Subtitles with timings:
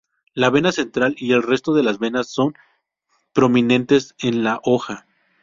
[0.33, 2.55] La vena central y el resto de las venas son
[3.33, 5.05] prominentes en la hoja.